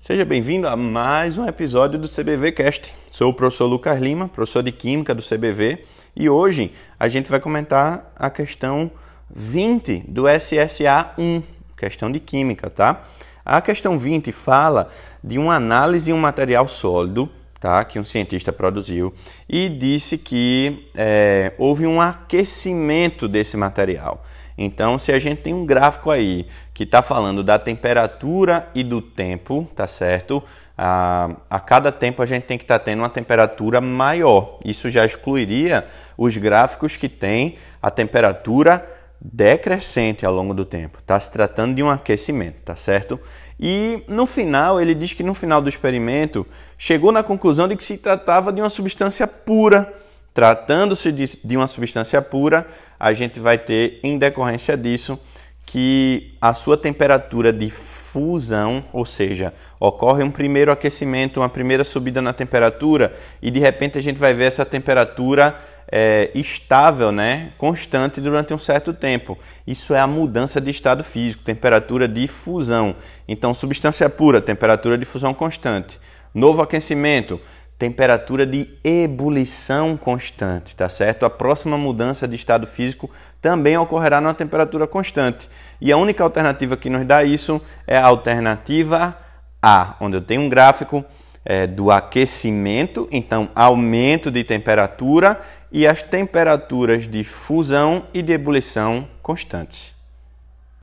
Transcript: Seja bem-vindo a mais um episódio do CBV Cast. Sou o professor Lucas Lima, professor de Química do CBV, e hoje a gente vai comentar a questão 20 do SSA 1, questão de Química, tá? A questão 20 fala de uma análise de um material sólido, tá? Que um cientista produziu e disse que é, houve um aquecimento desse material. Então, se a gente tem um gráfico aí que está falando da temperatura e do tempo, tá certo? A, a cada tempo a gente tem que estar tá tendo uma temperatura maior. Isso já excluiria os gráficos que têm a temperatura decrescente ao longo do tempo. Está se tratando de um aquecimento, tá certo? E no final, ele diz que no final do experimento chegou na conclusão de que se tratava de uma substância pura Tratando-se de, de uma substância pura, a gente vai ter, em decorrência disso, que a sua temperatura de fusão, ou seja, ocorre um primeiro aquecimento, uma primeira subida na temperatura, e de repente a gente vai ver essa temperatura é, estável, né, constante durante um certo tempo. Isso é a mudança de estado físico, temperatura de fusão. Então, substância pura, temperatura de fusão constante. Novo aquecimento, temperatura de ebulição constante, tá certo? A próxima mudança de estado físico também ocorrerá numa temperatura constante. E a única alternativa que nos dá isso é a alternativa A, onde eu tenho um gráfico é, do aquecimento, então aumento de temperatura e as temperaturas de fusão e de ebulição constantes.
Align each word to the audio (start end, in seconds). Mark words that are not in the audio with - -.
Seja 0.00 0.24
bem-vindo 0.24 0.66
a 0.66 0.74
mais 0.78 1.36
um 1.36 1.46
episódio 1.46 1.98
do 1.98 2.08
CBV 2.08 2.52
Cast. 2.52 2.90
Sou 3.12 3.28
o 3.28 3.34
professor 3.34 3.66
Lucas 3.66 4.00
Lima, 4.00 4.28
professor 4.28 4.62
de 4.62 4.72
Química 4.72 5.14
do 5.14 5.22
CBV, 5.22 5.84
e 6.16 6.26
hoje 6.26 6.72
a 6.98 7.06
gente 7.06 7.30
vai 7.30 7.38
comentar 7.38 8.10
a 8.16 8.30
questão 8.30 8.90
20 9.28 10.04
do 10.08 10.24
SSA 10.26 11.12
1, 11.18 11.42
questão 11.76 12.10
de 12.10 12.18
Química, 12.18 12.70
tá? 12.70 13.02
A 13.44 13.60
questão 13.60 13.98
20 13.98 14.32
fala 14.32 14.90
de 15.22 15.38
uma 15.38 15.56
análise 15.56 16.06
de 16.06 16.14
um 16.14 16.18
material 16.18 16.66
sólido, 16.66 17.28
tá? 17.60 17.84
Que 17.84 17.98
um 17.98 18.04
cientista 18.04 18.50
produziu 18.50 19.12
e 19.46 19.68
disse 19.68 20.16
que 20.16 20.88
é, 20.94 21.52
houve 21.58 21.86
um 21.86 22.00
aquecimento 22.00 23.28
desse 23.28 23.54
material. 23.54 24.24
Então, 24.56 24.98
se 24.98 25.12
a 25.12 25.18
gente 25.18 25.42
tem 25.42 25.54
um 25.54 25.64
gráfico 25.64 26.10
aí 26.10 26.46
que 26.74 26.84
está 26.84 27.02
falando 27.02 27.42
da 27.42 27.58
temperatura 27.58 28.68
e 28.74 28.82
do 28.82 29.00
tempo, 29.00 29.68
tá 29.74 29.86
certo? 29.86 30.42
A, 30.76 31.30
a 31.48 31.60
cada 31.60 31.92
tempo 31.92 32.22
a 32.22 32.26
gente 32.26 32.44
tem 32.44 32.56
que 32.56 32.64
estar 32.64 32.78
tá 32.78 32.84
tendo 32.84 33.00
uma 33.00 33.10
temperatura 33.10 33.80
maior. 33.80 34.58
Isso 34.64 34.90
já 34.90 35.04
excluiria 35.04 35.86
os 36.16 36.36
gráficos 36.36 36.96
que 36.96 37.08
têm 37.08 37.56
a 37.82 37.90
temperatura 37.90 38.86
decrescente 39.20 40.24
ao 40.24 40.32
longo 40.32 40.54
do 40.54 40.64
tempo. 40.64 40.98
Está 40.98 41.20
se 41.20 41.30
tratando 41.30 41.74
de 41.74 41.82
um 41.82 41.90
aquecimento, 41.90 42.62
tá 42.64 42.74
certo? 42.74 43.20
E 43.58 44.02
no 44.08 44.24
final, 44.24 44.80
ele 44.80 44.94
diz 44.94 45.12
que 45.12 45.22
no 45.22 45.34
final 45.34 45.60
do 45.60 45.68
experimento 45.68 46.46
chegou 46.78 47.12
na 47.12 47.22
conclusão 47.22 47.68
de 47.68 47.76
que 47.76 47.84
se 47.84 47.98
tratava 47.98 48.50
de 48.50 48.62
uma 48.62 48.70
substância 48.70 49.26
pura 49.26 49.92
Tratando-se 50.32 51.10
de, 51.10 51.38
de 51.44 51.56
uma 51.56 51.66
substância 51.66 52.20
pura, 52.22 52.66
a 52.98 53.12
gente 53.12 53.40
vai 53.40 53.58
ter, 53.58 53.98
em 54.02 54.18
decorrência 54.18 54.76
disso, 54.76 55.18
que 55.66 56.34
a 56.40 56.52
sua 56.52 56.76
temperatura 56.76 57.52
de 57.52 57.70
fusão, 57.70 58.84
ou 58.92 59.04
seja, 59.04 59.54
ocorre 59.78 60.22
um 60.22 60.30
primeiro 60.30 60.72
aquecimento, 60.72 61.40
uma 61.40 61.48
primeira 61.48 61.84
subida 61.84 62.20
na 62.20 62.32
temperatura, 62.32 63.14
e 63.40 63.50
de 63.50 63.60
repente 63.60 63.96
a 63.96 64.02
gente 64.02 64.18
vai 64.18 64.34
ver 64.34 64.46
essa 64.46 64.64
temperatura 64.64 65.54
é, 65.90 66.30
estável, 66.34 67.10
né, 67.10 67.52
constante 67.58 68.20
durante 68.20 68.54
um 68.54 68.58
certo 68.58 68.92
tempo. 68.92 69.38
Isso 69.66 69.94
é 69.94 70.00
a 70.00 70.06
mudança 70.06 70.60
de 70.60 70.70
estado 70.70 71.02
físico, 71.02 71.42
temperatura 71.42 72.06
de 72.06 72.26
fusão. 72.28 72.94
Então, 73.26 73.52
substância 73.52 74.08
pura, 74.08 74.40
temperatura 74.40 74.96
de 74.96 75.04
fusão 75.04 75.34
constante. 75.34 75.98
Novo 76.34 76.62
aquecimento, 76.62 77.40
temperatura 77.80 78.44
de 78.44 78.68
ebulição 78.84 79.96
constante, 79.96 80.76
tá 80.76 80.86
certo? 80.86 81.24
A 81.24 81.30
próxima 81.30 81.78
mudança 81.78 82.28
de 82.28 82.36
estado 82.36 82.66
físico 82.66 83.10
também 83.40 83.74
ocorrerá 83.78 84.20
numa 84.20 84.34
temperatura 84.34 84.86
constante. 84.86 85.48
E 85.80 85.90
a 85.90 85.96
única 85.96 86.22
alternativa 86.22 86.76
que 86.76 86.90
nos 86.90 87.06
dá 87.06 87.24
isso 87.24 87.58
é 87.86 87.96
a 87.96 88.04
alternativa 88.04 89.16
A, 89.62 89.96
onde 89.98 90.14
eu 90.14 90.20
tenho 90.20 90.42
um 90.42 90.48
gráfico 90.50 91.02
é, 91.42 91.66
do 91.66 91.90
aquecimento, 91.90 93.08
então 93.10 93.48
aumento 93.54 94.30
de 94.30 94.44
temperatura 94.44 95.40
e 95.72 95.86
as 95.86 96.02
temperaturas 96.02 97.08
de 97.08 97.24
fusão 97.24 98.04
e 98.12 98.20
de 98.20 98.34
ebulição 98.34 99.08
constantes. 99.22 99.99